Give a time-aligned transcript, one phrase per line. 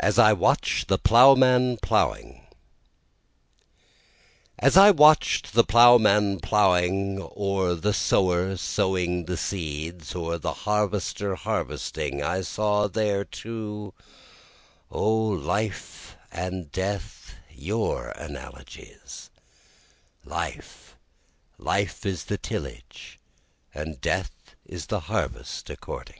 [0.00, 2.44] As I Watch the Ploughman Ploughing
[4.58, 10.52] As I watch'd the ploughman ploughing, Or the sower sowing in the fields, or the
[10.52, 13.94] harvester harvesting, I saw there too,
[14.90, 19.30] O life and death, your analogies;
[20.24, 20.96] (Life,
[21.58, 23.20] life is the tillage,
[23.72, 24.32] and Death
[24.66, 26.16] is the harvest according.)